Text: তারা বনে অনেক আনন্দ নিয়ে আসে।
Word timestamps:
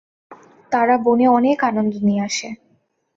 তারা 0.71 0.95
বনে 0.97 1.25
অনেক 1.29 1.57
আনন্দ 1.63 1.93
নিয়ে 2.03 2.21
আসে। 2.23 2.49